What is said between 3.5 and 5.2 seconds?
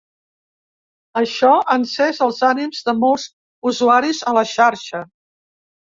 usuaris a la xarxa.